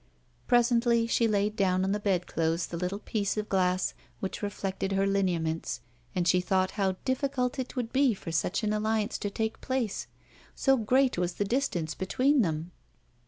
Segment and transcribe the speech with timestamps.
[0.47, 5.05] Presently she laid down on the bedclothes the little piece of glass which reflected her
[5.05, 5.81] lineaments,
[6.15, 10.07] and she thought how difficult it would be for such an alliance to take place,
[10.55, 12.71] so great was the distance between them.